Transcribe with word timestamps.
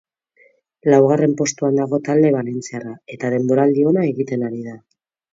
Laugarren 0.91 1.35
postuan 1.41 1.75
dago 1.79 1.99
talde 2.07 2.31
valentziarra 2.35 2.93
eta 3.17 3.29
denboraldi 3.33 3.85
ona 3.91 4.07
egiten 4.13 4.47
ari 4.49 4.63
da. 4.69 4.75